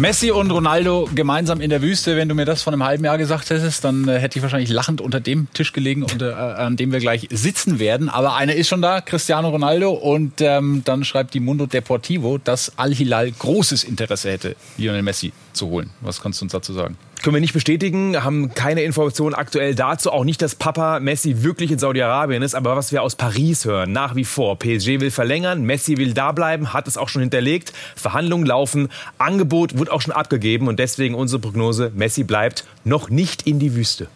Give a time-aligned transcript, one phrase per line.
[0.00, 2.16] Messi und Ronaldo gemeinsam in der Wüste.
[2.16, 4.70] Wenn du mir das vor einem halben Jahr gesagt hättest, dann äh, hätte ich wahrscheinlich
[4.70, 8.08] lachend unter dem Tisch gelegen, unter, äh, an dem wir gleich sitzen werden.
[8.08, 9.90] Aber einer ist schon da, Cristiano Ronaldo.
[9.90, 15.66] Und ähm, dann schreibt die Mundo Deportivo, dass Al-Hilal großes Interesse hätte, Lionel Messi zu
[15.66, 15.90] holen.
[16.00, 16.96] Was kannst du uns dazu sagen?
[17.22, 20.10] Können wir nicht bestätigen, haben keine Informationen aktuell dazu.
[20.10, 23.92] Auch nicht, dass Papa Messi wirklich in Saudi-Arabien ist, aber was wir aus Paris hören,
[23.92, 24.58] nach wie vor.
[24.58, 27.74] PSG will verlängern, Messi will da bleiben, hat es auch schon hinterlegt.
[27.94, 28.88] Verhandlungen laufen,
[29.18, 33.74] Angebot wird auch schon abgegeben und deswegen unsere Prognose, Messi bleibt noch nicht in die
[33.74, 34.08] Wüste.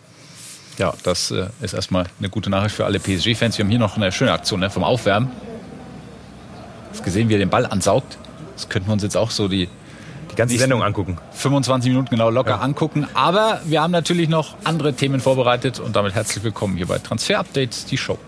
[0.78, 3.58] Ja, das äh, ist erstmal eine gute Nachricht für alle PSG-Fans.
[3.58, 5.30] Wir haben hier noch eine schöne Aktion ne, vom Aufwärmen.
[6.90, 8.16] Hast gesehen, wie er den Ball ansaugt?
[8.56, 9.68] Das könnten wir uns jetzt auch so die
[10.34, 11.18] die ganze Sendung angucken.
[11.32, 12.60] 25 Minuten genau locker ja.
[12.60, 13.06] angucken.
[13.14, 17.38] Aber wir haben natürlich noch andere Themen vorbereitet und damit herzlich willkommen hier bei Transfer
[17.38, 18.18] Update, die Show.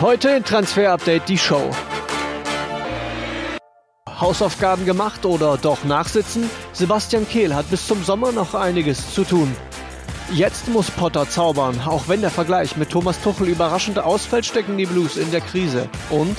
[0.00, 1.70] Heute in Transfer Update die Show.
[4.20, 6.50] Hausaufgaben gemacht oder doch nachsitzen?
[6.72, 9.54] Sebastian Kehl hat bis zum Sommer noch einiges zu tun.
[10.32, 11.80] Jetzt muss Potter zaubern.
[11.84, 15.88] Auch wenn der Vergleich mit Thomas Tuchel überraschend ausfällt, stecken die Blues in der Krise.
[16.10, 16.36] Und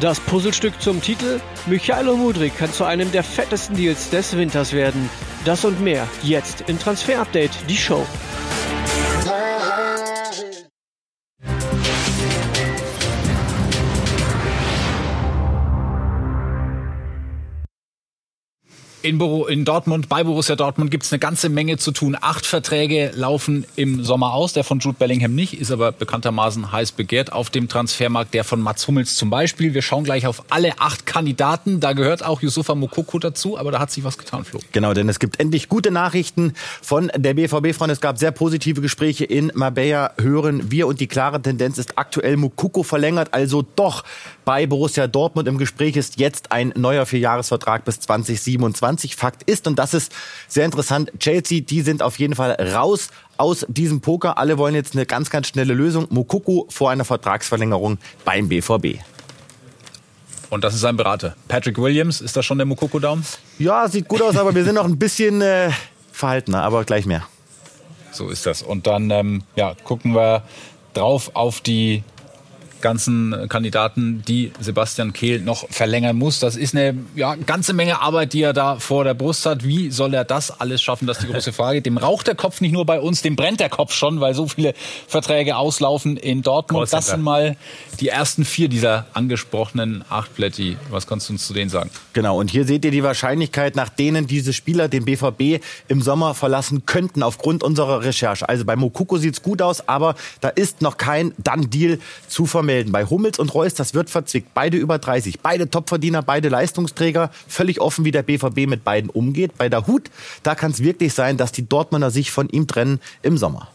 [0.00, 1.40] das Puzzlestück zum Titel?
[1.66, 5.08] Michailo Mudrik kann zu einem der fettesten Deals des Winters werden.
[5.44, 8.04] Das und mehr jetzt in Transfer Update, die Show.
[19.06, 22.16] In, in, Dortmund, bei Borussia Dortmund gibt es eine ganze Menge zu tun.
[22.20, 24.52] Acht Verträge laufen im Sommer aus.
[24.52, 28.34] Der von Jude Bellingham nicht, ist aber bekanntermaßen heiß begehrt auf dem Transfermarkt.
[28.34, 29.74] Der von Mats Hummels zum Beispiel.
[29.74, 31.78] Wir schauen gleich auf alle acht Kandidaten.
[31.78, 34.58] Da gehört auch Yusufa Mokoko dazu, aber da hat sich was getan, Flo.
[34.72, 37.92] Genau, denn es gibt endlich gute Nachrichten von der BVB, Freunde.
[37.92, 40.14] Es gab sehr positive Gespräche in Marbella.
[40.20, 44.02] Hören wir und die klare Tendenz ist aktuell Mokoko verlängert, also doch
[44.46, 49.16] bei Borussia Dortmund im Gespräch ist jetzt ein neuer Vierjahresvertrag bis 2027.
[49.16, 50.12] Fakt ist, und das ist
[50.46, 53.08] sehr interessant, Chelsea, die sind auf jeden Fall raus
[53.38, 54.38] aus diesem Poker.
[54.38, 56.06] Alle wollen jetzt eine ganz, ganz schnelle Lösung.
[56.10, 59.00] Mokoko vor einer Vertragsverlängerung beim BVB.
[60.48, 61.34] Und das ist sein Berater.
[61.48, 63.26] Patrick Williams, ist das schon der Mokoko-Daumen?
[63.58, 65.70] Ja, sieht gut aus, aber wir sind noch ein bisschen äh,
[66.12, 67.24] verhaltener, aber gleich mehr.
[68.12, 68.62] So ist das.
[68.62, 70.44] Und dann ähm, ja, gucken wir
[70.94, 72.04] drauf auf die
[72.86, 76.38] ganzen Kandidaten, die Sebastian Kehl noch verlängern muss.
[76.38, 79.64] Das ist eine ja, ganze Menge Arbeit, die er da vor der Brust hat.
[79.64, 81.08] Wie soll er das alles schaffen?
[81.08, 81.82] Das ist die große Frage.
[81.82, 84.46] Dem raucht der Kopf nicht nur bei uns, dem brennt der Kopf schon, weil so
[84.46, 84.72] viele
[85.08, 86.92] Verträge auslaufen in Dortmund.
[86.92, 87.56] Das sind mal
[87.98, 90.76] die ersten vier dieser angesprochenen acht Plätti.
[90.88, 91.90] Was kannst du uns zu denen sagen?
[92.12, 96.34] Genau, und hier seht ihr die Wahrscheinlichkeit, nach denen diese Spieler den BVB im Sommer
[96.34, 98.48] verlassen könnten, aufgrund unserer Recherche.
[98.48, 101.98] Also bei Mokuko sieht es gut aus, aber da ist noch kein Done-Deal
[102.28, 102.92] zu vermelden melden.
[102.92, 104.52] Bei Hummels und Reus, das wird verzwickt.
[104.52, 107.30] Beide über 30, beide Topverdiener, beide Leistungsträger.
[107.48, 109.56] Völlig offen, wie der BVB mit beiden umgeht.
[109.56, 110.10] Bei der Hut,
[110.42, 113.68] da kann es wirklich sein, dass die Dortmunder sich von ihm trennen im Sommer.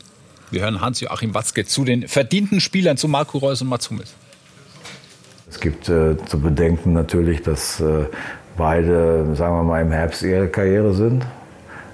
[0.51, 4.13] Wir hören Hans-Joachim Watzke zu den verdienten Spielern, zu Marco Reus und Mats Hummels.
[5.49, 8.05] Es gibt äh, zu bedenken natürlich, dass äh,
[8.57, 11.25] beide, sagen wir mal, im Herbst ihrer Karriere sind.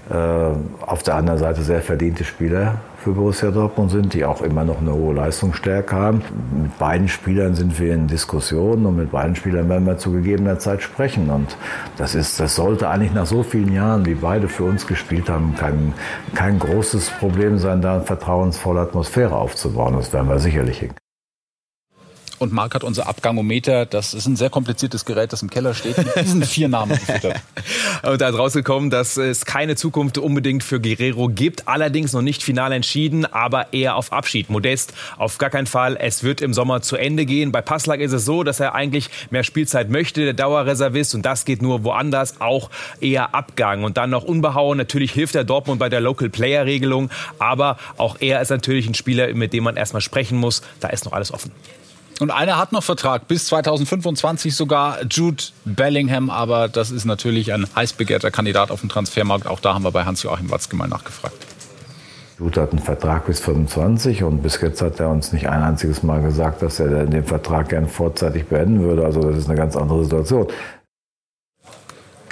[0.09, 4.65] Äh, auf der anderen Seite sehr verdiente Spieler für Borussia Dortmund sind, die auch immer
[4.65, 6.21] noch eine hohe Leistungsstärke haben.
[6.61, 10.59] Mit beiden Spielern sind wir in Diskussionen und mit beiden Spielern werden wir zu gegebener
[10.59, 11.29] Zeit sprechen.
[11.29, 11.55] Und
[11.95, 15.55] das ist, das sollte eigentlich nach so vielen Jahren, wie beide für uns gespielt haben,
[15.55, 15.93] kein,
[16.35, 19.93] kein großes Problem sein, da eine vertrauensvolle Atmosphäre aufzubauen.
[19.95, 21.06] Das werden wir sicherlich hinkriegen
[22.39, 23.85] und Marc hat unser Abgangometer.
[23.85, 27.41] Das ist ein sehr kompliziertes Gerät, das im Keller steht, mit diesen vier Namen gefüttert.
[28.03, 31.67] und da ist rausgekommen, dass es keine Zukunft unbedingt für Guerrero gibt.
[31.67, 34.49] Allerdings noch nicht final entschieden, aber eher auf Abschied.
[34.49, 35.97] Modest auf gar keinen Fall.
[35.99, 37.51] Es wird im Sommer zu Ende gehen.
[37.51, 41.15] Bei Passlack ist es so, dass er eigentlich mehr Spielzeit möchte, der Dauerreservist.
[41.15, 42.69] Und das geht nur woanders, auch
[43.01, 43.83] eher Abgang.
[43.83, 44.77] Und dann noch unbehauen.
[44.77, 47.09] Natürlich hilft der Dortmund bei der Local Player Regelung.
[47.39, 50.61] Aber auch er ist natürlich ein Spieler, mit dem man erstmal sprechen muss.
[50.79, 51.51] Da ist noch alles offen.
[52.19, 56.29] Und einer hat noch Vertrag bis 2025 sogar, Jude Bellingham.
[56.29, 59.47] Aber das ist natürlich ein heiß begehrter Kandidat auf dem Transfermarkt.
[59.47, 61.35] Auch da haben wir bei Hans-Joachim Watzke mal nachgefragt.
[62.39, 66.03] Jude hat einen Vertrag bis 25 und bis jetzt hat er uns nicht ein einziges
[66.03, 69.05] Mal gesagt, dass er den Vertrag gern vorzeitig beenden würde.
[69.05, 70.47] Also das ist eine ganz andere Situation.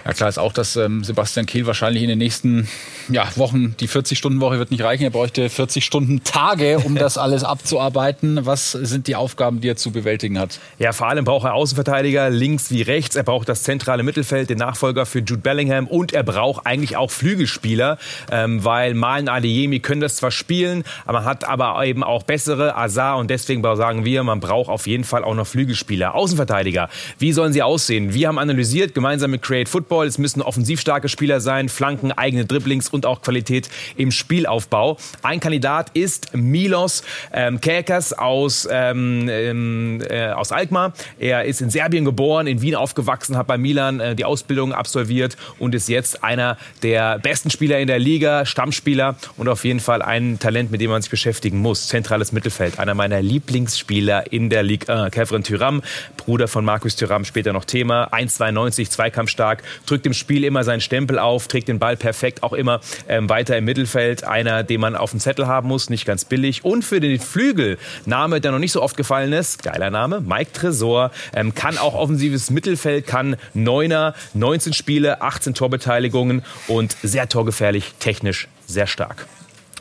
[0.06, 2.68] Ja klar ist auch, dass ähm, Sebastian Kehl wahrscheinlich in den nächsten
[3.10, 5.04] ja, Wochen, die 40-Stunden-Woche wird nicht reichen.
[5.04, 8.46] Er bräuchte 40 Stunden Tage, um das alles abzuarbeiten.
[8.46, 10.60] Was sind die Aufgaben, die er zu bewältigen hat?
[10.78, 13.16] Ja, vor allem braucht er Außenverteidiger, links wie rechts.
[13.16, 15.88] Er braucht das zentrale Mittelfeld, den Nachfolger für Jude Bellingham.
[15.88, 17.98] Und er braucht eigentlich auch Flügelspieler,
[18.32, 22.78] ähm, weil Malen Adeyemi können das zwar spielen, aber man hat aber eben auch bessere,
[22.78, 23.18] Azar.
[23.18, 26.14] Und deswegen sagen wir, man braucht auf jeden Fall auch noch Flügelspieler.
[26.14, 28.14] Außenverteidiger, wie sollen sie aussehen?
[28.14, 32.46] Wir haben analysiert, gemeinsam mit Create Football, es müssen offensiv starke Spieler sein, Flanken, eigene
[32.46, 34.98] Dribblings und auch Qualität im Spielaufbau.
[35.24, 37.04] Ein Kandidat ist Milos
[37.34, 40.94] ähm, Kerkers aus, ähm, ähm, äh, aus Alkmaar.
[41.20, 45.38] Er ist in Serbien geboren, in Wien aufgewachsen, hat bei Milan äh, die Ausbildung absolviert
[45.60, 50.02] und ist jetzt einer der besten Spieler in der Liga, Stammspieler und auf jeden Fall
[50.02, 51.88] ein Talent, mit dem man sich beschäftigen muss.
[51.88, 55.08] Zentrales Mittelfeld, einer meiner Lieblingsspieler in der Liga.
[55.08, 55.82] Äh, Kevin Thüram,
[56.18, 58.10] Bruder von Markus Thüram, später noch Thema.
[58.12, 62.82] 1,92, zweikampfstark, drückt im Spiel immer seinen Stempel auf, trägt den Ball perfekt, auch immer
[63.08, 64.24] ähm, weiter im Mittelfeld.
[64.24, 66.64] Einer, den man auf dem Zettel haben muss, nicht ganz billig.
[66.64, 70.52] Und für den Flügel, Name, der noch nicht so oft gefallen ist, geiler Name, Mike
[70.54, 77.94] Tresor, ähm, kann auch offensives Mittelfeld, kann Neuner, 19 Spiele, 18 Torbeteiligungen und sehr torgefährlich,
[78.00, 79.28] technisch sehr stark.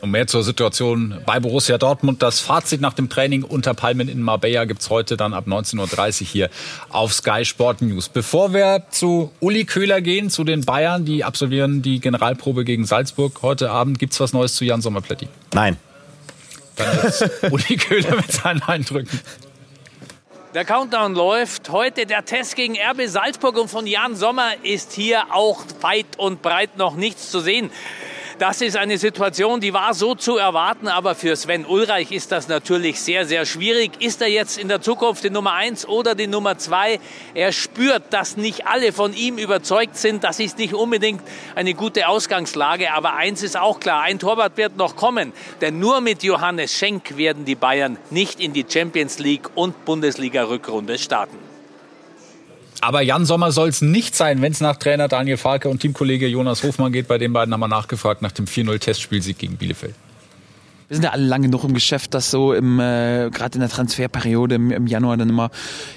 [0.01, 2.21] Und mehr zur Situation bei Borussia Dortmund.
[2.21, 6.27] Das Fazit nach dem Training unter Palmen in Marbella gibt's heute dann ab 19.30 Uhr
[6.27, 6.49] hier
[6.89, 8.09] auf Sky Sport News.
[8.09, 13.41] Bevor wir zu Uli Köhler gehen, zu den Bayern, die absolvieren die Generalprobe gegen Salzburg
[13.41, 13.97] heute Abend.
[13.97, 15.27] Gibt's was Neues zu Jan Sommerplätti?
[15.53, 15.77] Nein.
[16.75, 19.19] Dann jetzt Uli Köhler mit seinen Eindrücken.
[20.55, 21.69] Der Countdown läuft.
[21.69, 26.41] Heute der Test gegen RB Salzburg und von Jan Sommer ist hier auch weit und
[26.41, 27.71] breit noch nichts zu sehen.
[28.37, 32.49] Das ist eine Situation, die war so zu erwarten, aber für Sven Ulreich ist das
[32.49, 34.01] natürlich sehr, sehr schwierig.
[34.01, 36.99] Ist er jetzt in der Zukunft die Nummer eins oder die Nummer zwei?
[37.33, 40.25] Er spürt, dass nicht alle von ihm überzeugt sind.
[40.25, 41.21] Das ist nicht unbedingt
[41.55, 46.01] eine gute Ausgangslage, aber eins ist auch klar, ein Torwart wird noch kommen, denn nur
[46.01, 51.44] mit Johannes Schenk werden die Bayern nicht in die Champions League und Bundesliga-Rückrunde starten.
[52.81, 56.27] Aber Jan Sommer soll es nicht sein, wenn es nach Trainer Daniel Farke und Teamkollege
[56.27, 57.07] Jonas Hofmann geht.
[57.07, 59.95] Bei den beiden haben wir nachgefragt nach dem 4-0-Testspielsieg gegen Bielefeld.
[60.87, 63.69] Wir sind ja alle lange genug im Geschäft, dass so im äh, gerade in der
[63.69, 65.49] Transferperiode im, im, Januar dann immer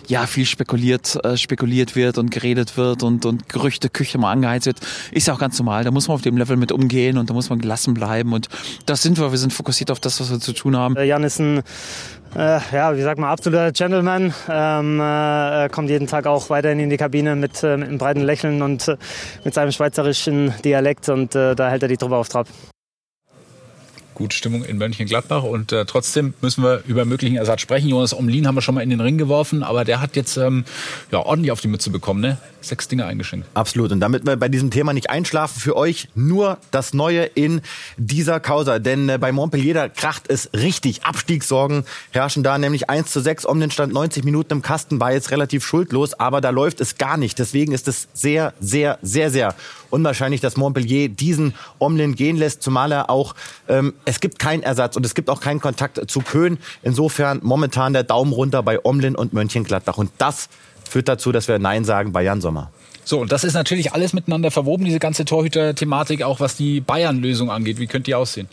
[0.06, 4.64] ja viel spekuliert äh, spekuliert wird und geredet wird und und Gerüchte Küche mal angeheizt
[4.64, 4.80] wird,
[5.12, 5.84] ist ja auch ganz normal.
[5.84, 8.48] Da muss man auf dem Level mit umgehen und da muss man gelassen bleiben und
[8.86, 9.30] das sind wir.
[9.30, 10.96] Wir sind fokussiert auf das, was wir zu tun haben.
[10.96, 11.62] Äh, Jan ist ein
[12.38, 14.32] äh, ja, wie sagt man, absoluter Gentleman.
[14.48, 18.22] Ähm, äh, kommt jeden Tag auch weiterhin in die Kabine mit, äh, mit einem breiten
[18.22, 18.96] Lächeln und äh,
[19.44, 22.46] mit seinem schweizerischen Dialekt und äh, da hält er die Truppe auf Trab
[24.18, 25.42] gut Stimmung in Mönchengladbach.
[25.42, 27.88] Und äh, trotzdem müssen wir über möglichen Ersatz sprechen.
[27.88, 30.64] Jonas Omlin haben wir schon mal in den Ring geworfen, aber der hat jetzt ähm,
[31.10, 32.20] ja, ordentlich auf die Mütze bekommen.
[32.20, 32.36] Ne?
[32.60, 33.48] Sechs Dinge eingeschenkt.
[33.54, 33.92] Absolut.
[33.92, 37.62] Und damit wir bei diesem Thema nicht einschlafen, für euch nur das Neue in
[37.96, 38.78] dieser Causa.
[38.78, 41.04] Denn äh, bei Montpellier, kracht es richtig.
[41.04, 43.46] Abstiegssorgen herrschen da, nämlich 1 zu 6.
[43.46, 47.16] Omlin stand 90 Minuten im Kasten, war jetzt relativ schuldlos, aber da läuft es gar
[47.16, 47.38] nicht.
[47.38, 49.54] Deswegen ist es sehr, sehr, sehr, sehr
[49.90, 53.34] unwahrscheinlich, dass Montpellier diesen Omlin gehen lässt, zumal er auch,
[53.68, 56.58] ähm, es gibt keinen Ersatz und es gibt auch keinen Kontakt zu Köhn.
[56.82, 59.98] Insofern momentan der Daumen runter bei Omlin und Mönchengladbach.
[59.98, 60.48] Und das
[60.88, 62.70] führt dazu, dass wir Nein sagen bei Jan Sommer.
[63.04, 67.50] So, und das ist natürlich alles miteinander verwoben, diese ganze Torhüter-Thematik, auch was die Bayern-Lösung
[67.50, 67.78] angeht.
[67.78, 68.48] Wie könnte die aussehen?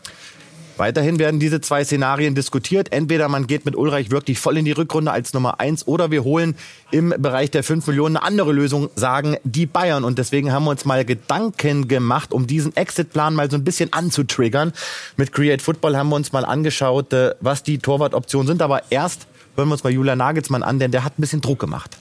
[0.77, 2.91] Weiterhin werden diese zwei Szenarien diskutiert.
[2.91, 6.23] Entweder man geht mit Ulreich wirklich voll in die Rückrunde als Nummer eins oder wir
[6.23, 6.55] holen
[6.91, 10.03] im Bereich der 5 Millionen eine andere Lösung, sagen die Bayern.
[10.03, 13.93] Und deswegen haben wir uns mal Gedanken gemacht, um diesen Exit-Plan mal so ein bisschen
[13.93, 14.73] anzutriggern.
[15.15, 18.61] Mit Create Football haben wir uns mal angeschaut, äh, was die Torwartoptionen sind.
[18.61, 21.59] Aber erst hören wir uns mal Julia Nagelsmann an, denn der hat ein bisschen Druck
[21.59, 21.97] gemacht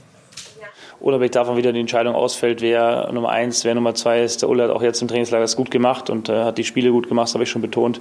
[1.04, 4.40] unabhängig davon wieder die Entscheidung ausfällt, wer Nummer eins, wer Nummer zwei ist.
[4.40, 6.90] Der Ulle hat auch jetzt im Trainingslager das gut gemacht und äh, hat die Spiele
[6.92, 8.00] gut gemacht, das habe ich schon betont.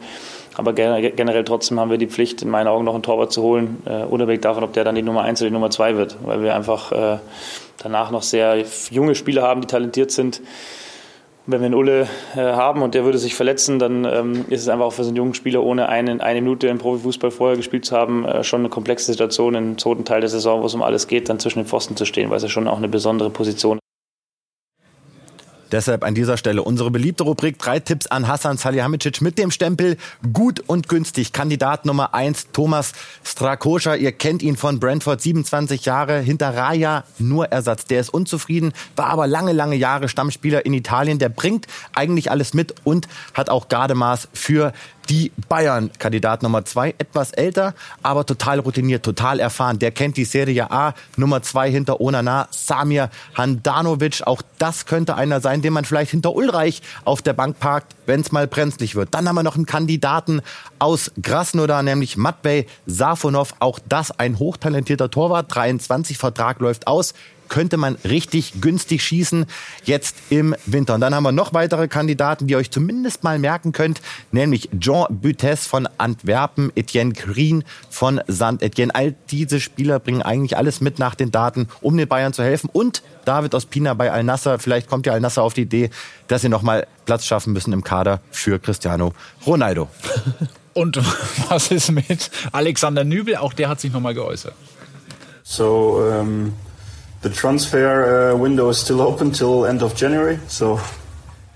[0.55, 3.83] Aber generell trotzdem haben wir die Pflicht, in meinen Augen noch einen Torwart zu holen,
[3.85, 6.43] äh, unabhängig davon, ob der dann die Nummer eins oder die Nummer zwei wird, weil
[6.43, 7.17] wir einfach äh,
[7.77, 10.41] danach noch sehr junge Spieler haben, die talentiert sind
[11.45, 14.69] wenn wir einen Ulle äh, haben und der würde sich verletzen, dann ähm, ist es
[14.69, 17.85] einfach auch für so einen jungen Spieler, ohne eine, eine Minute im Profifußball vorher gespielt
[17.85, 20.81] zu haben, äh, schon eine komplexe Situation im zweiten Teil der Saison, wo es um
[20.81, 23.29] alles geht, dann zwischen den Pfosten zu stehen, weil es ja schon auch eine besondere
[23.29, 23.92] Position ist.
[25.73, 29.97] Deshalb an dieser Stelle unsere beliebte Rubrik drei Tipps an Hassan Salihamidzic mit dem Stempel
[30.31, 31.33] gut und günstig.
[31.33, 33.95] Kandidat Nummer eins Thomas Strakoscha.
[33.95, 37.85] Ihr kennt ihn von Brentford, 27 Jahre, hinter Raya nur Ersatz.
[37.85, 41.17] Der ist unzufrieden, war aber lange, lange Jahre Stammspieler in Italien.
[41.17, 41.65] Der bringt
[41.95, 44.73] eigentlich alles mit und hat auch Gardemaß für
[45.09, 45.91] die Bayern.
[45.99, 49.79] Kandidat Nummer zwei, etwas älter, aber total routiniert, total erfahren.
[49.79, 50.93] Der kennt die Serie A.
[51.17, 54.21] Nummer zwei hinter Onana, Samir Handanovic.
[54.25, 57.95] Auch das könnte einer sein, den man vielleicht hinter Ulreich auf der Bank parkt.
[58.05, 59.13] Wenn es mal brenzlig wird.
[59.13, 60.41] Dann haben wir noch einen Kandidaten
[60.79, 63.55] aus Krasnodar, nämlich Matvey Safonov.
[63.59, 65.53] Auch das ein hochtalentierter Torwart.
[65.53, 67.13] 23 Vertrag läuft aus
[67.53, 69.45] könnte man richtig günstig schießen
[69.83, 70.95] jetzt im Winter.
[70.95, 74.69] Und dann haben wir noch weitere Kandidaten, die ihr euch zumindest mal merken könnt, nämlich
[74.79, 78.61] Jean Butes von Antwerpen, Etienne Green von St.
[78.61, 78.95] Etienne.
[78.95, 82.71] All diese Spieler bringen eigentlich alles mit nach den Daten, um den Bayern zu helfen.
[82.73, 84.57] Und David Ospina bei Al-Nasser.
[84.57, 85.89] Vielleicht kommt ja Al-Nasser auf die Idee,
[86.27, 89.13] dass sie nochmal Platz schaffen müssen im Kader für Cristiano
[89.45, 89.89] Ronaldo.
[90.73, 90.99] Und
[91.49, 93.35] was ist mit Alexander Nübel?
[93.37, 94.53] Auch der hat sich nochmal geäußert.
[95.43, 96.53] So, um
[97.23, 100.77] The transfer uh, window is still open till end of January, so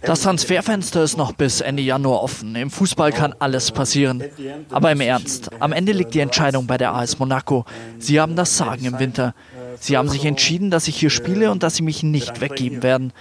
[0.02, 2.56] das Transferfenster ist noch bis Ende Januar offen.
[2.56, 4.24] Im Fußball kann alles passieren.
[4.70, 7.66] Aber im Ernst, am Ende liegt die Entscheidung bei der AS Monaco.
[7.98, 9.34] Sie haben das Sagen im Winter.
[9.80, 13.14] Sie haben sich entschieden, dass ich hier spiele und dass sie mich nicht weggeben werden.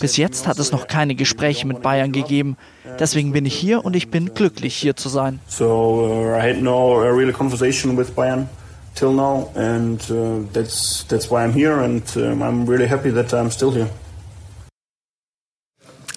[0.00, 2.56] Bis jetzt hat es noch keine Gespräche mit Bayern gegeben.
[2.98, 5.40] Deswegen bin ich hier und ich bin glücklich, hier zu sein.
[5.48, 8.48] So uh, I had no uh, real conversation with Bayern
[8.94, 13.32] till now, and uh, that's that's why I'm here, and um, I'm really happy that
[13.32, 13.88] I'm still here.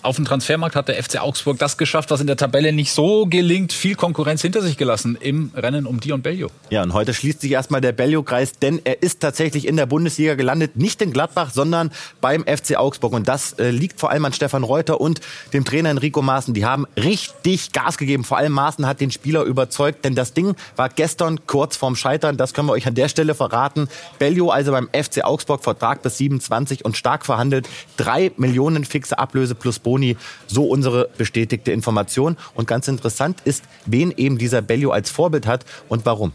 [0.02, 3.26] Auf dem Transfermarkt hat der FC Augsburg das geschafft, was in der Tabelle nicht so
[3.26, 3.74] gelingt.
[3.74, 6.48] Viel Konkurrenz hinter sich gelassen im Rennen um Dion Bellio.
[6.70, 10.36] Ja, und heute schließt sich erstmal der Bellio-Kreis, denn er ist tatsächlich in der Bundesliga
[10.36, 10.78] gelandet.
[10.78, 11.92] Nicht in Gladbach, sondern
[12.22, 13.12] beim FC Augsburg.
[13.12, 15.20] Und das äh, liegt vor allem an Stefan Reuter und
[15.52, 16.54] dem Trainer Enrico Maaßen.
[16.54, 18.24] Die haben richtig Gas gegeben.
[18.24, 22.38] Vor allem Maaßen hat den Spieler überzeugt, denn das Ding war gestern kurz vorm Scheitern.
[22.38, 23.90] Das können wir euch an der Stelle verraten.
[24.18, 27.68] Bellio also beim FC Augsburg Vertrag bis 27 und stark verhandelt.
[27.98, 29.89] Drei Millionen fixe Ablöse plus Bonus.
[29.90, 30.18] Boni.
[30.46, 32.38] So unsere bestätigte Information.
[32.54, 36.32] Und ganz interessant ist, wen eben dieser Bellio als Vorbild hat und warum.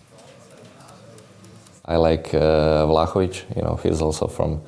[1.86, 4.60] I like uh, Vlahovic, you know, he's also from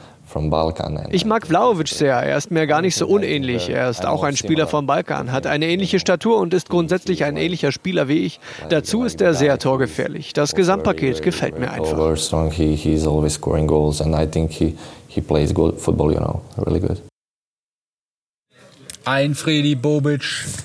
[1.11, 2.16] ich mag Vlaovic sehr.
[2.16, 3.71] Er ist mir gar nicht so unähnlich.
[3.71, 7.37] Er ist auch ein Spieler vom Balkan, hat eine ähnliche Statur und ist grundsätzlich ein
[7.37, 8.40] ähnlicher Spieler wie ich.
[8.69, 10.33] Dazu ist er sehr torgefährlich.
[10.33, 11.97] Das Gesamtpaket gefällt mir einfach.
[15.16, 17.00] He plays good football, you know, really good
[19.07, 20.25] ein Fredi Bobic.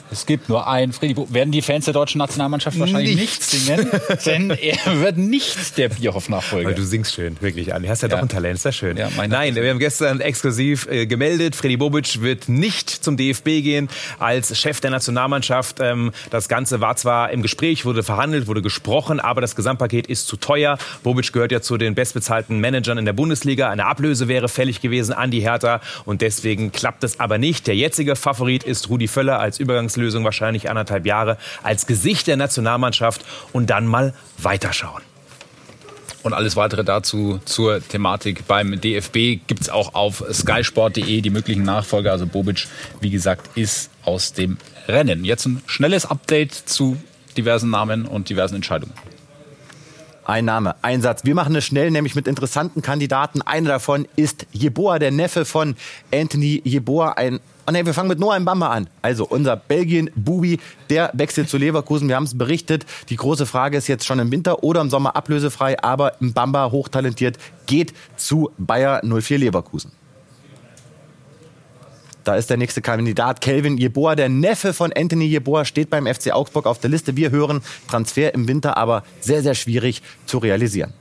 [0.09, 1.33] Es gibt nur einen Fredi Bobic.
[1.33, 3.87] Werden die Fans der deutschen Nationalmannschaft wahrscheinlich nicht, nicht singen,
[4.25, 6.73] denn er wird nicht der Bierhoff-Nachfolger.
[6.73, 7.83] Du singst schön, wirklich an.
[7.83, 8.15] Du hast ja, ja.
[8.15, 8.97] doch ein Talent, ist das schön.
[8.97, 13.89] Ja, Nein, wir haben gestern exklusiv äh, gemeldet, Fredi Bobic wird nicht zum DFB gehen
[14.17, 15.77] als Chef der Nationalmannschaft.
[15.79, 20.27] Ähm, das Ganze war zwar im Gespräch, wurde verhandelt, wurde gesprochen, aber das Gesamtpaket ist
[20.27, 20.79] zu teuer.
[21.03, 23.69] Bobic gehört ja zu den bestbezahlten Managern in der Bundesliga.
[23.69, 27.67] Eine Ablöse wäre fällig gewesen an die Hertha und deswegen klappt es aber nicht.
[27.67, 32.37] Der jetzige Fall Favorit ist Rudi Völler als Übergangslösung wahrscheinlich anderthalb Jahre als Gesicht der
[32.37, 35.01] Nationalmannschaft und dann mal weiterschauen.
[36.23, 41.63] Und alles weitere dazu zur Thematik beim DFB gibt es auch auf skysport.de, die möglichen
[41.63, 42.11] Nachfolger.
[42.11, 42.67] Also Bobic,
[42.99, 44.57] wie gesagt, ist aus dem
[44.87, 45.25] Rennen.
[45.25, 46.97] Jetzt ein schnelles Update zu
[47.37, 48.93] diversen Namen und diversen Entscheidungen.
[50.31, 51.25] Ein Name, ein Satz.
[51.25, 53.41] Wir machen es schnell, nämlich mit interessanten Kandidaten.
[53.41, 55.75] Einer davon ist Jeboa, der Neffe von
[56.09, 58.89] Anthony Jeboa, ein Oh nee, wir fangen mit Noah Mbamba an.
[59.01, 60.59] Also unser Belgien-Bubi,
[60.89, 62.07] der wechselt zu Leverkusen.
[62.07, 62.85] Wir haben es berichtet.
[63.09, 65.83] Die große Frage ist jetzt schon im Winter oder im Sommer ablösefrei.
[65.83, 69.91] Aber Mbamba, hochtalentiert, geht zu Bayer 04 Leverkusen.
[72.23, 76.31] Da ist der nächste Kandidat, Kelvin Jeboa, der Neffe von Anthony Jeboa, steht beim FC
[76.31, 77.17] Augsburg auf der Liste.
[77.17, 80.93] Wir hören Transfer im Winter, aber sehr, sehr schwierig zu realisieren.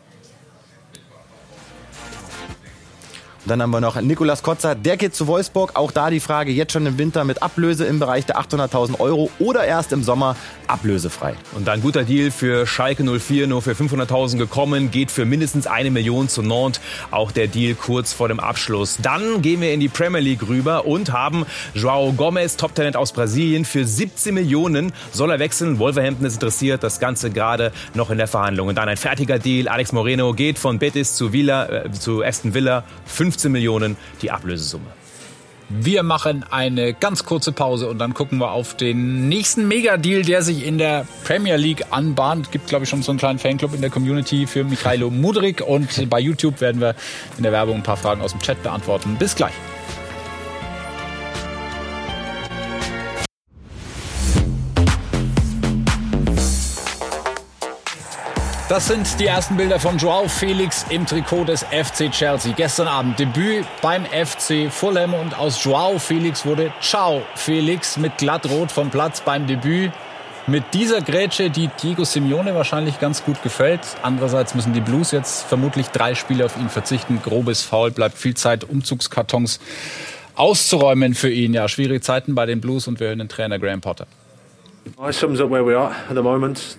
[3.51, 5.73] Dann haben wir noch Nikolas Kotzer, der geht zu Wolfsburg.
[5.75, 9.29] Auch da die Frage, jetzt schon im Winter mit Ablöse im Bereich der 800.000 Euro
[9.41, 10.37] oder erst im Sommer
[10.69, 11.35] ablösefrei.
[11.57, 15.91] Und dann guter Deal für Schalke 04, nur für 500.000 gekommen, geht für mindestens eine
[15.91, 16.81] Million zu Nantes.
[17.11, 18.99] Auch der Deal kurz vor dem Abschluss.
[19.03, 23.65] Dann gehen wir in die Premier League rüber und haben Joao Gomez, Top-Talent aus Brasilien,
[23.65, 25.81] für 17 Millionen soll er wechseln.
[25.81, 28.69] Wolverhampton ist interessiert, das Ganze gerade noch in der Verhandlung.
[28.69, 29.67] Und dann ein fertiger Deal.
[29.67, 32.85] Alex Moreno geht von Betis zu, Villa, äh, zu Aston Villa.
[33.07, 34.87] 15 Millionen die Ablösesumme.
[35.73, 40.43] Wir machen eine ganz kurze Pause und dann gucken wir auf den nächsten Megadeal, der
[40.43, 42.47] sich in der Premier League anbahnt.
[42.47, 45.63] Es gibt, glaube ich, schon so einen kleinen Fanclub in der Community für Mikhailo Mudrik.
[45.65, 46.97] Und bei YouTube werden wir
[47.37, 49.15] in der Werbung ein paar Fragen aus dem Chat beantworten.
[49.17, 49.53] Bis gleich.
[58.71, 62.53] Das sind die ersten Bilder von Joao Felix im Trikot des FC Chelsea.
[62.57, 68.71] Gestern Abend Debüt beim FC Fulham und aus Joao Felix wurde Ciao Felix mit glattrot
[68.71, 69.91] vom Platz beim Debüt.
[70.47, 73.81] Mit dieser Grätsche, die Diego Simeone wahrscheinlich ganz gut gefällt.
[74.03, 77.21] Andererseits müssen die Blues jetzt vermutlich drei Spiele auf ihn verzichten.
[77.25, 79.59] Grobes Foul, bleibt viel Zeit, Umzugskartons
[80.37, 81.55] auszuräumen für ihn.
[81.55, 84.07] Ja, schwierige Zeiten bei den Blues und wir hören den Trainer Graham Potter.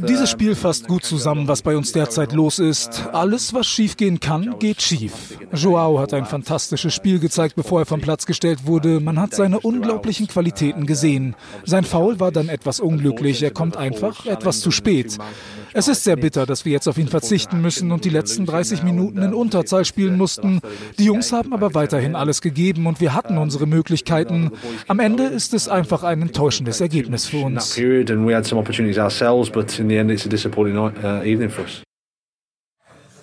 [0.08, 3.10] Dieses Spiel fasst gut zusammen, was bei uns derzeit los ist.
[3.14, 5.38] Alles, was schiefgehen kann, geht schief.
[5.54, 9.00] Joao hat ein fantastisches Spiel gezeigt, bevor er vom Platz gestellt wurde.
[9.00, 11.36] Man hat seine unglaublichen Qualitäten gesehen.
[11.66, 13.42] Sein Foul war dann etwas unglücklich.
[13.44, 15.18] Er kommt einfach etwas zu spät.
[15.74, 18.84] Es ist sehr bitter, dass wir jetzt auf ihn verzichten müssen und die letzten 30
[18.84, 20.60] Minuten in Unterzahl spielen mussten.
[21.00, 24.52] Die Jungs haben aber weiterhin alles gegeben und wir hatten unsere Möglichkeiten.
[24.88, 27.76] Am Ende ist es einfach ein enttäuschendes Ergebnis für uns.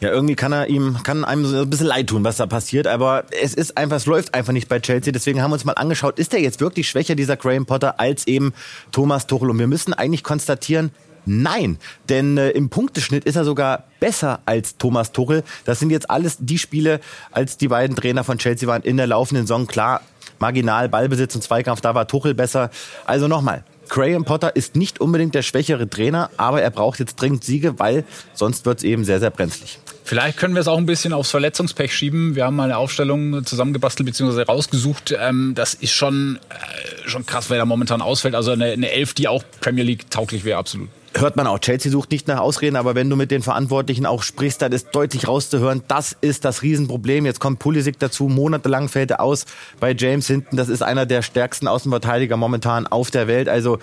[0.01, 2.87] Ja, irgendwie kann er ihm, kann einem so ein bisschen leid tun, was da passiert,
[2.87, 5.13] aber es ist einfach, es läuft einfach nicht bei Chelsea.
[5.13, 8.27] Deswegen haben wir uns mal angeschaut, ist er jetzt wirklich schwächer, dieser Graham Potter, als
[8.29, 8.53] eben
[8.93, 9.51] Thomas Tuchel?
[9.51, 10.93] Und wir müssen eigentlich konstatieren,
[11.29, 15.45] Nein, denn äh, im Punkteschnitt ist er sogar besser als Thomas Tuchel.
[15.67, 19.07] Das sind jetzt alles die Spiele, als die beiden Trainer von Chelsea waren in der
[19.07, 19.67] laufenden Saison.
[19.67, 20.01] Klar,
[20.39, 22.71] marginal Ballbesitz und Zweikampf, da war Tuchel besser.
[23.05, 27.45] Also nochmal, Graham Potter ist nicht unbedingt der schwächere Trainer, aber er braucht jetzt dringend
[27.45, 29.81] Siege, weil sonst wird es eben sehr, sehr brenzlig.
[30.05, 32.35] Vielleicht können wir es auch ein bisschen aufs Verletzungspech schieben.
[32.35, 34.45] Wir haben mal eine Aufstellung zusammengebastelt bzw.
[34.45, 35.15] rausgesucht.
[35.19, 38.35] Ähm, das ist schon, äh, schon krass, wer da momentan ausfällt.
[38.35, 40.89] Also eine, eine Elf, die auch Premier League tauglich wäre, absolut
[41.21, 41.59] hört man auch.
[41.59, 44.89] Chelsea sucht nicht nach Ausreden, aber wenn du mit den Verantwortlichen auch sprichst, dann ist
[44.93, 47.27] deutlich rauszuhören, das ist das Riesenproblem.
[47.27, 49.47] Jetzt kommt Pulisic dazu, monatelang fällt er aus
[49.81, 50.57] bei James hinten.
[50.57, 53.49] Das ist einer der stärksten Außenverteidiger momentan auf der Welt.
[53.49, 53.79] Also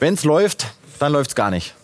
[0.00, 1.74] wenn es läuft, dann läuft es gar nicht.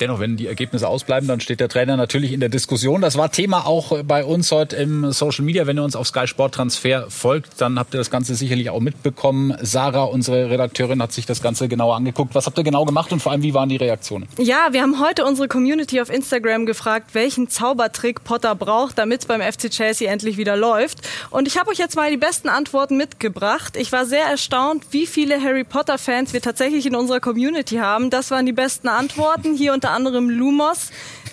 [0.00, 3.02] Dennoch, wenn die Ergebnisse ausbleiben, dann steht der Trainer natürlich in der Diskussion.
[3.02, 5.66] Das war Thema auch bei uns heute im Social Media.
[5.66, 8.80] Wenn ihr uns auf Sky Sport Transfer folgt, dann habt ihr das Ganze sicherlich auch
[8.80, 9.54] mitbekommen.
[9.60, 12.34] Sarah, unsere Redakteurin, hat sich das Ganze genauer angeguckt.
[12.34, 14.26] Was habt ihr genau gemacht und vor allem, wie waren die Reaktionen?
[14.38, 19.26] Ja, wir haben heute unsere Community auf Instagram gefragt, welchen Zaubertrick Potter braucht, damit es
[19.26, 21.06] beim FC Chelsea endlich wieder läuft.
[21.28, 23.76] Und ich habe euch jetzt mal die besten Antworten mitgebracht.
[23.76, 28.08] Ich war sehr erstaunt, wie viele Harry Potter Fans wir tatsächlich in unserer Community haben.
[28.08, 29.54] Das waren die besten Antworten.
[29.54, 30.90] Hier unter anderem Lumos,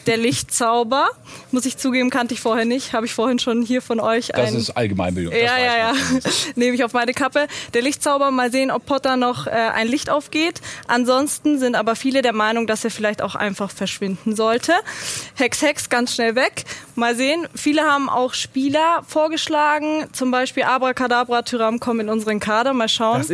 [0.07, 1.09] der Lichtzauber.
[1.51, 2.93] Muss ich zugeben, kannte ich vorher nicht.
[2.93, 4.29] Habe ich vorhin schon hier von euch.
[4.29, 5.33] Das ist Allgemeinbildung.
[5.33, 5.93] Ja, ja, ja.
[6.55, 7.47] Nehme ich auf meine Kappe.
[7.73, 10.62] Der Lichtzauber, mal sehen, ob Potter noch äh, ein Licht aufgeht.
[10.88, 14.73] Ansonsten sind aber viele der Meinung, dass er vielleicht auch einfach verschwinden sollte.
[15.36, 16.63] Hex, Hex, ganz schnell weg.
[16.95, 17.47] Mal sehen.
[17.53, 20.08] Viele haben auch Spieler vorgeschlagen.
[20.13, 22.73] Zum Beispiel Abracadabra, Tyram kommen in unseren Kader.
[22.73, 23.25] Mal schauen,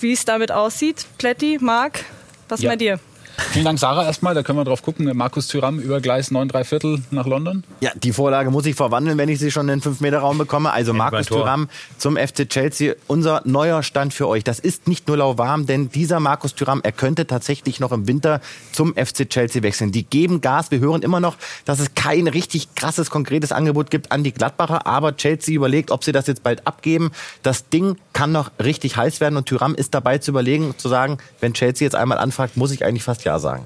[0.00, 1.06] wie es damit aussieht.
[1.18, 2.04] Pletti, Marc,
[2.48, 2.70] was ja.
[2.70, 2.98] bei dir?
[3.36, 4.34] Vielen Dank, Sarah, erstmal.
[4.34, 5.10] Da können wir drauf gucken.
[5.16, 7.64] Markus Thüram über Gleis 9 3 Viertel nach London.
[7.80, 10.72] Ja, die Vorlage muss ich verwandeln, wenn ich sie schon in den 5-Meter-Raum bekomme.
[10.72, 11.68] Also End Markus Thüram
[11.98, 12.94] zum FC Chelsea.
[13.06, 14.44] Unser neuer Stand für euch.
[14.44, 18.40] Das ist nicht nur lauwarm, denn dieser Markus Thüram, er könnte tatsächlich noch im Winter
[18.72, 19.92] zum FC Chelsea wechseln.
[19.92, 20.70] Die geben Gas.
[20.70, 24.86] Wir hören immer noch, dass es kein richtig krasses, konkretes Angebot gibt an die Gladbacher.
[24.86, 27.10] Aber Chelsea überlegt, ob sie das jetzt bald abgeben.
[27.42, 31.18] Das Ding kann noch richtig heiß werden und Thüram ist dabei zu überlegen, zu sagen,
[31.40, 33.64] wenn Chelsea jetzt einmal anfragt, muss ich eigentlich fast Ja sagen.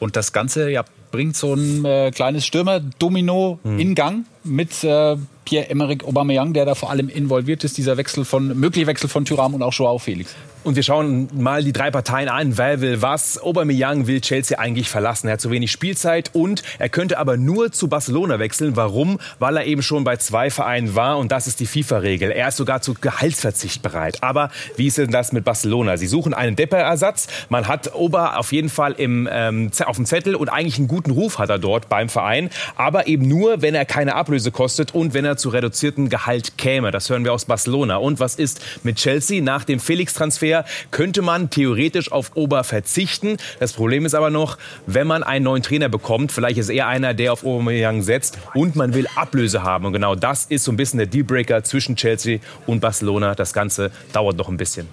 [0.00, 3.78] Und das Ganze ja, bringt so ein äh, kleines Stürmer-Domino mhm.
[3.78, 8.58] in Gang mit äh, Pierre-Emerick Aubameyang, der da vor allem involviert ist, dieser Wechsel von,
[8.58, 10.34] mögliche Wechsel von Thuram und auch Joao Felix.
[10.68, 12.58] Und wir schauen mal die drei Parteien an.
[12.58, 13.42] Wer will was?
[13.42, 15.26] Aubameyang will Chelsea eigentlich verlassen.
[15.28, 18.76] Er hat zu wenig Spielzeit und er könnte aber nur zu Barcelona wechseln.
[18.76, 19.18] Warum?
[19.38, 22.32] Weil er eben schon bei zwei Vereinen war und das ist die FIFA-Regel.
[22.32, 24.22] Er ist sogar zu Gehaltsverzicht bereit.
[24.22, 25.96] Aber wie ist denn das mit Barcelona?
[25.96, 27.28] Sie suchen einen Depper-Ersatz.
[27.48, 31.12] Man hat Ober auf jeden Fall im, ähm, auf dem Zettel und eigentlich einen guten
[31.12, 32.50] Ruf hat er dort beim Verein.
[32.76, 36.90] Aber eben nur, wenn er keine Ablöse kostet und wenn er zu reduziertem Gehalt käme.
[36.90, 37.96] Das hören wir aus Barcelona.
[37.96, 39.40] Und was ist mit Chelsea?
[39.42, 40.57] Nach dem Felix-Transfer
[40.90, 43.36] könnte man theoretisch auf Ober verzichten.
[43.60, 47.14] Das Problem ist aber noch, wenn man einen neuen Trainer bekommt, vielleicht ist er einer,
[47.14, 49.86] der auf Aubameyang setzt und man will Ablöse haben.
[49.86, 53.34] Und genau das ist so ein bisschen der Dealbreaker zwischen Chelsea und Barcelona.
[53.34, 54.88] Das Ganze dauert noch ein bisschen.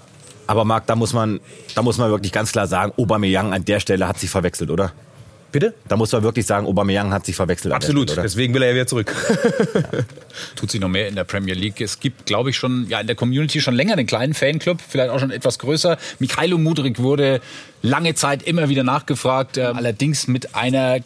[0.48, 1.40] Aber Marc, da muss man,
[1.74, 4.94] da muss man wirklich ganz klar sagen, Aubameyang an der Stelle hat sich verwechselt, oder?
[5.56, 5.74] Bitte?
[5.88, 7.74] Da muss man wirklich sagen, Aubameyang hat sich verwechselt.
[7.74, 9.16] Absolut, Stelle, deswegen will er ja wieder zurück.
[9.74, 9.82] ja.
[10.58, 11.80] Tut sich noch mehr in der Premier League.
[11.80, 15.12] Es gibt, glaube ich, schon ja in der Community schon länger einen kleinen Fanclub, vielleicht
[15.12, 15.98] auch schon etwas größer.
[16.20, 17.40] Mikhailo Mudrik wurde
[17.82, 20.98] lange Zeit immer wieder nachgefragt, äh, allerdings mit einer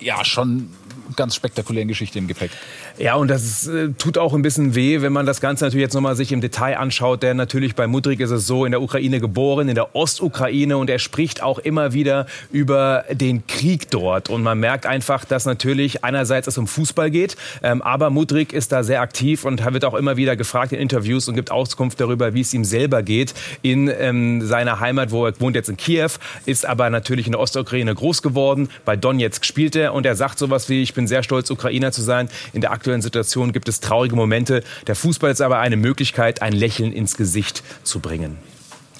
[0.00, 0.70] ja schon
[1.16, 2.50] ganz spektakulären Geschichte im Gepäck.
[2.98, 5.94] Ja, und das äh, tut auch ein bisschen weh, wenn man das Ganze natürlich jetzt
[5.94, 7.22] nochmal sich im Detail anschaut.
[7.22, 10.90] Denn natürlich bei Mudrik ist es so, in der Ukraine geboren, in der Ostukraine und
[10.90, 14.30] er spricht auch immer wieder über den Krieg dort.
[14.30, 18.72] Und man merkt einfach, dass natürlich einerseits es um Fußball geht, ähm, aber Mudrik ist
[18.72, 22.34] da sehr aktiv und wird auch immer wieder gefragt in Interviews und gibt Auskunft darüber,
[22.34, 26.10] wie es ihm selber geht in ähm, seiner Heimat, wo er wohnt jetzt in Kiew,
[26.46, 28.68] ist aber natürlich in der Ostukraine groß geworden.
[28.84, 31.90] Bei Donetsk spielt er und er sagt sowas wie, ich Ich bin sehr stolz, Ukrainer
[31.90, 32.28] zu sein.
[32.52, 34.62] In der aktuellen Situation gibt es traurige Momente.
[34.86, 38.38] Der Fußball ist aber eine Möglichkeit, ein Lächeln ins Gesicht zu bringen.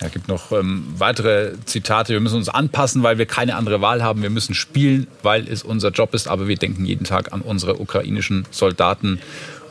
[0.01, 2.13] Es gibt noch ähm, weitere Zitate.
[2.13, 4.23] Wir müssen uns anpassen, weil wir keine andere Wahl haben.
[4.23, 6.27] Wir müssen spielen, weil es unser Job ist.
[6.27, 9.21] Aber wir denken jeden Tag an unsere ukrainischen Soldaten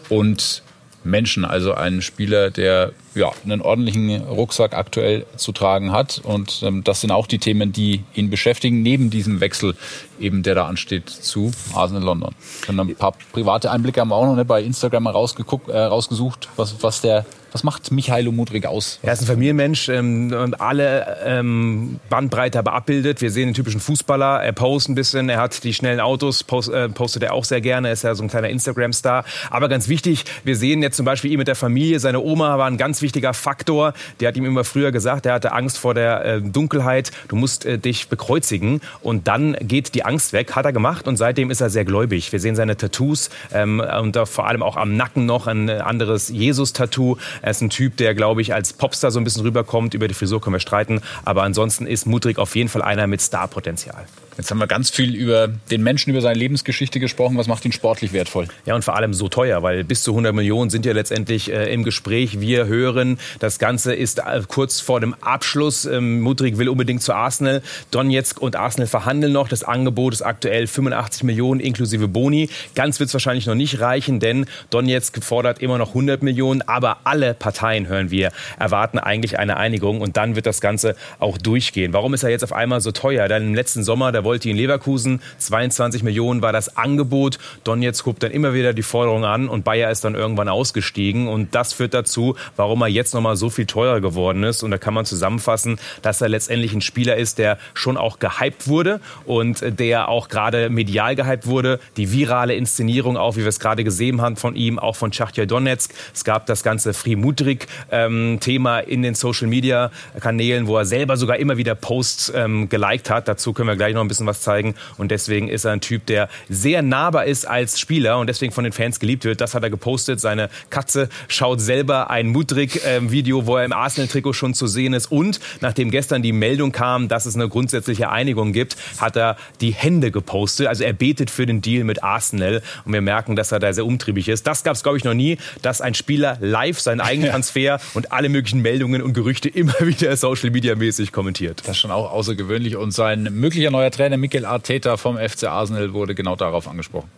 [0.08, 0.64] und
[1.04, 1.46] Menschen.
[1.46, 6.22] Also ein Spieler, der ja, einen ordentlichen Rucksack aktuell zu tragen hat.
[6.24, 9.76] Und ähm, das sind auch die Themen, die ihn beschäftigen, neben diesem Wechsel,
[10.20, 12.34] eben der da ansteht zu Arsenal London.
[12.68, 16.50] Und ein paar private Einblicke haben wir auch noch nicht bei Instagram rausgeguckt, äh, rausgesucht,
[16.56, 19.00] was, was der was macht Michailo Mudrik aus?
[19.04, 23.22] Er ist ein Familienmensch, ähm, alle ähm, Bandbreite aber abbildet.
[23.22, 24.44] Wir sehen den typischen Fußballer.
[24.44, 27.62] Er postet ein bisschen, er hat die schnellen Autos, post, äh, postet er auch sehr
[27.62, 27.90] gerne.
[27.90, 29.24] Er ist ja so ein kleiner Instagram-Star.
[29.52, 32.00] Aber ganz wichtig, wir sehen jetzt zum Beispiel ihn mit der Familie.
[32.00, 33.94] Seine Oma war ein ganz wichtiger Faktor.
[34.20, 37.12] Der hat ihm immer früher gesagt, er hatte Angst vor der äh, Dunkelheit.
[37.28, 38.82] Du musst äh, dich bekreuzigen.
[39.02, 40.56] Und dann geht die Angst weg.
[40.56, 42.32] Hat er gemacht und seitdem ist er sehr gläubig.
[42.32, 47.18] Wir sehen seine Tattoos ähm, und vor allem auch am Nacken noch ein anderes Jesus-Tattoo.
[47.44, 49.94] Er ist ein Typ, der, glaube ich, als Popstar so ein bisschen rüberkommt.
[49.94, 51.02] Über die Frisur können wir streiten.
[51.26, 54.06] Aber ansonsten ist Mudrik auf jeden Fall einer mit Starpotenzial.
[54.38, 57.38] Jetzt haben wir ganz viel über den Menschen, über seine Lebensgeschichte gesprochen.
[57.38, 58.48] Was macht ihn sportlich wertvoll?
[58.66, 61.72] Ja, und vor allem so teuer, weil bis zu 100 Millionen sind ja letztendlich äh,
[61.72, 62.40] im Gespräch.
[62.40, 65.86] Wir hören, das Ganze ist äh, kurz vor dem Abschluss.
[65.86, 67.62] Ähm, Mudrik will unbedingt zu Arsenal.
[67.92, 69.48] Donetsk und Arsenal verhandeln noch.
[69.48, 72.50] Das Angebot ist aktuell 85 Millionen inklusive Boni.
[72.74, 76.64] Ganz wird es wahrscheinlich noch nicht reichen, denn Donetsk fordert immer noch 100 Millionen.
[76.64, 80.02] Aber alle Parteien, hören wir, erwarten eigentlich eine Einigung.
[80.02, 81.94] Und dann wird das Ganze auch durchgehen.
[81.94, 83.28] Warum ist er jetzt auf einmal so teuer?
[83.28, 85.22] Denn im letzten Sommer, da wollte ihn Leverkusen.
[85.40, 87.40] 22 Millionen war das Angebot.
[87.64, 91.28] Donetsk hob dann immer wieder die Forderung an und Bayer ist dann irgendwann ausgestiegen.
[91.28, 94.64] Und das führt dazu, warum er jetzt nochmal so viel teurer geworden ist.
[94.64, 98.68] Und da kann man zusammenfassen, dass er letztendlich ein Spieler ist, der schon auch gehypt
[98.68, 101.80] wurde und der auch gerade medial gehypt wurde.
[101.98, 105.46] Die virale Inszenierung auch, wie wir es gerade gesehen haben von ihm, auch von Schachtja
[105.46, 105.92] Donetsk.
[106.14, 111.76] Es gab das ganze Frimudrik-Thema ähm, in den Social-Media-Kanälen, wo er selber sogar immer wieder
[111.76, 113.28] Posts ähm, geliked hat.
[113.28, 114.76] Dazu können wir gleich noch ein bisschen was zeigen.
[114.98, 118.64] Und deswegen ist er ein Typ, der sehr nahbar ist als Spieler und deswegen von
[118.64, 119.42] den Fans geliebt wird.
[119.42, 120.20] Das hat er gepostet.
[120.20, 125.12] Seine Katze schaut selber ein Mudrik-Video, wo er im Arsenal-Trikot schon zu sehen ist.
[125.12, 129.72] Und nachdem gestern die Meldung kam, dass es eine grundsätzliche Einigung gibt, hat er die
[129.72, 130.68] Hände gepostet.
[130.68, 132.62] Also er betet für den Deal mit Arsenal.
[132.86, 134.48] Und wir merken, dass er da sehr umtriebig ist.
[134.48, 138.12] Das gab es, glaube ich, noch nie, dass ein Spieler live seinen eigenen Transfer und
[138.12, 141.62] alle möglichen Meldungen und Gerüchte immer wieder Social-Media-mäßig kommentiert.
[141.62, 142.76] Das ist schon auch außergewöhnlich.
[142.76, 147.10] Und sein möglicher neuer Trainer Mikel Arteta vom FC Arsenal wurde genau darauf angesprochen.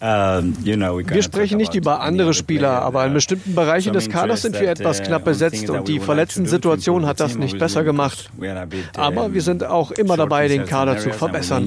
[0.00, 5.02] Wir sprechen nicht über andere Spieler, aber in bestimmten Bereichen des Kaders sind wir etwas
[5.02, 8.30] knapp besetzt und die Verletzten-Situation hat das nicht besser gemacht.
[8.96, 11.66] Aber wir sind auch immer dabei, den Kader zu verbessern.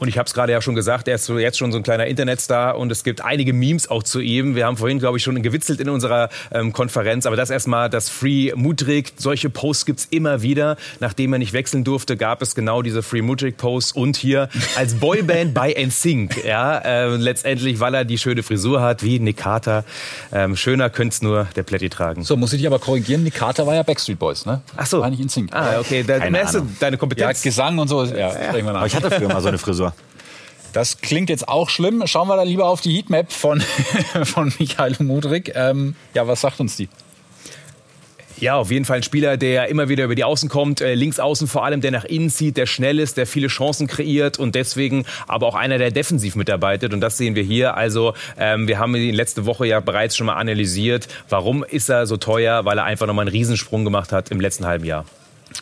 [0.00, 1.82] Und ich habe es gerade ja schon gesagt, er ist so jetzt schon so ein
[1.82, 4.54] kleiner Internetstar und es gibt einige Memes auch zu ihm.
[4.56, 7.26] Wir haben vorhin, glaube ich, schon gewitzelt in unserer ähm, Konferenz.
[7.26, 10.76] Aber das erstmal, das Free Mudrik, solche Posts gibt's immer wieder.
[11.00, 14.94] Nachdem er nicht wechseln durfte, gab es genau diese Free Mudrik Posts und hier als
[14.94, 16.44] Boyband bei NSYNC.
[16.44, 19.84] Ja, äh, letztendlich, weil er die schöne Frisur hat, wie Nick Carter.
[20.32, 22.24] Ähm, schöner könnte es nur der Plätti tragen.
[22.24, 24.62] So, muss ich dich aber korrigieren, Nick Carter war ja Backstreet Boys, ne?
[24.76, 25.00] Ach so.
[25.00, 25.54] War nicht NSYNC.
[25.54, 26.02] Ah, okay.
[26.06, 27.44] Da, merkst du deine Kompetenz.
[27.44, 28.04] Ja, Gesang und so.
[28.04, 28.68] Ja, ja.
[28.70, 29.89] Aber ich hatte früher mal so eine Frisur.
[30.72, 32.02] Das klingt jetzt auch schlimm.
[32.06, 33.60] Schauen wir da lieber auf die Heatmap von,
[34.24, 35.52] von Michael Mudrik.
[35.54, 36.88] Ähm, ja, was sagt uns die?
[38.40, 41.20] Ja, auf jeden Fall ein Spieler, der immer wieder über die Außen kommt, äh, links
[41.20, 44.54] außen vor allem, der nach innen zieht, der schnell ist, der viele Chancen kreiert und
[44.54, 46.94] deswegen aber auch einer, der defensiv mitarbeitet.
[46.94, 47.76] Und das sehen wir hier.
[47.76, 51.06] Also ähm, wir haben ihn letzte Woche ja bereits schon mal analysiert.
[51.28, 52.64] Warum ist er so teuer?
[52.64, 55.04] Weil er einfach nochmal einen Riesensprung gemacht hat im letzten halben Jahr.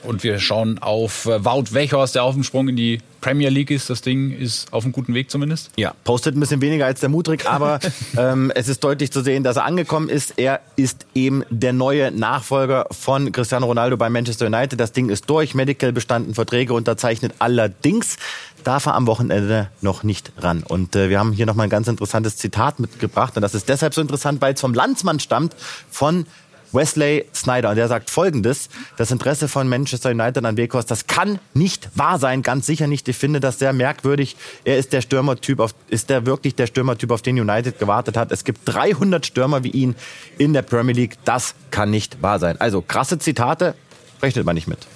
[0.03, 3.71] Und wir schauen auf äh, Wout Weghorst, der auf dem Sprung in die Premier League
[3.71, 3.91] ist.
[3.91, 5.71] Das Ding ist auf einem guten Weg zumindest.
[5.77, 7.81] Ja, postet ein bisschen weniger als der Mutrik, aber
[8.17, 10.35] ähm, es ist deutlich zu sehen, dass er angekommen ist.
[10.37, 14.79] Er ist eben der neue Nachfolger von Cristiano Ronaldo bei Manchester United.
[14.79, 17.35] Das Ding ist durch, Medical bestanden, Verträge unterzeichnet.
[17.39, 18.17] Allerdings
[18.65, 20.63] darf er am Wochenende noch nicht ran.
[20.63, 23.35] Und äh, wir haben hier nochmal ein ganz interessantes Zitat mitgebracht.
[23.37, 25.55] Und das ist deshalb so interessant, weil es vom Landsmann stammt,
[25.91, 26.27] von
[26.73, 27.71] Wesley Snyder.
[27.71, 28.69] Und der sagt Folgendes.
[28.97, 32.43] Das Interesse von Manchester United an Weghorst, das kann nicht wahr sein.
[32.43, 33.09] Ganz sicher nicht.
[33.09, 34.37] Ich finde das sehr merkwürdig.
[34.65, 38.33] Er ist der Stürmertyp, auf, ist der wirklich der Stürmertyp, auf den United gewartet hat.
[38.33, 39.97] Es gibt 300 Stürmer wie ihn
[40.37, 41.17] in der Premier League.
[41.25, 42.61] Das kann nicht wahr sein.
[42.61, 43.75] Also krasse Zitate,
[44.23, 44.87] rechnet man nicht mit.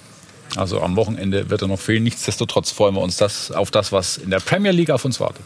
[0.55, 2.03] Also am Wochenende wird er noch fehlen.
[2.03, 5.43] Nichtsdestotrotz freuen wir uns das, auf das, was in der Premier League auf uns wartet.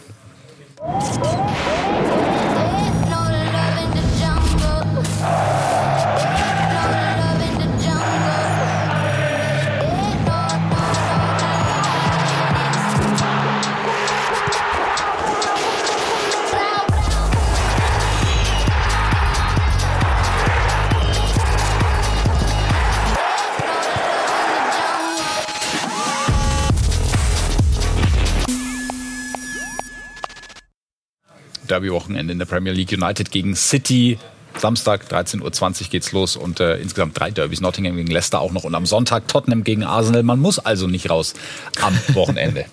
[31.77, 32.91] Derby-Wochenende in der Premier League.
[32.91, 34.17] United gegen City.
[34.57, 35.43] Samstag 13.20
[35.83, 37.61] Uhr geht's los und äh, insgesamt drei Derbys.
[37.61, 40.23] Nottingham gegen Leicester auch noch und am Sonntag Tottenham gegen Arsenal.
[40.23, 41.35] Man muss also nicht raus
[41.79, 42.65] am Wochenende.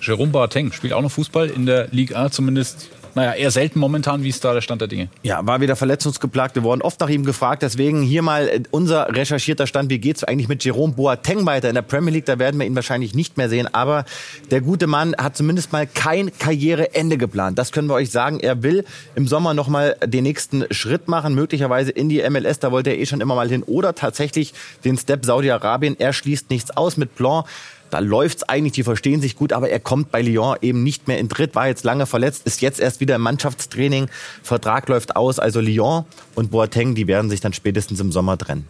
[0.00, 4.22] Jerome Boateng spielt auch noch Fußball in der Liga A, zumindest naja, eher selten momentan.
[4.22, 5.08] Wie ist da der Stand der Dinge?
[5.22, 6.54] Ja, war wieder verletzungsgeplagt.
[6.54, 7.62] Wir wurden oft nach ihm gefragt.
[7.62, 9.90] Deswegen hier mal äh, unser recherchierter Stand.
[9.90, 12.26] Wie geht's eigentlich mit Jerome Boateng weiter in der Premier League?
[12.26, 13.68] Da werden wir ihn wahrscheinlich nicht mehr sehen.
[13.72, 14.04] Aber
[14.50, 17.58] der gute Mann hat zumindest mal kein Karriereende geplant.
[17.58, 18.40] Das können wir euch sagen.
[18.40, 21.34] Er will im Sommer noch mal den nächsten Schritt machen.
[21.34, 22.58] Möglicherweise in die MLS.
[22.58, 23.62] Da wollte er eh schon immer mal hin.
[23.62, 25.98] Oder tatsächlich den Step Saudi-Arabien.
[25.98, 27.46] Er schließt nichts aus mit Blanc.
[27.90, 31.18] Da läuft's eigentlich, die verstehen sich gut, aber er kommt bei Lyon eben nicht mehr
[31.18, 34.08] in Dritt, war jetzt lange verletzt, ist jetzt erst wieder im Mannschaftstraining,
[34.42, 38.66] Vertrag läuft aus, also Lyon und Boateng, die werden sich dann spätestens im Sommer trennen.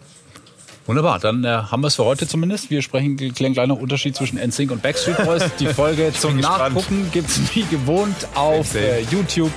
[0.86, 2.70] Wunderbar, dann äh, haben wir es für heute zumindest.
[2.70, 5.44] Wir sprechen klären gleich noch Unterschied zwischen NSYNC und Backstreet Boys.
[5.60, 9.52] Die Folge zum Nachgucken gibt's wie gewohnt auf äh, YouTube,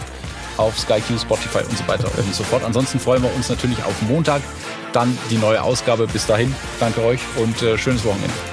[0.58, 2.64] auf Sky Q, Spotify und so weiter und so fort.
[2.64, 4.44] Ansonsten freuen wir uns natürlich auf Montag,
[4.92, 6.06] dann die neue Ausgabe.
[6.06, 8.53] Bis dahin, danke euch und äh, schönes Wochenende.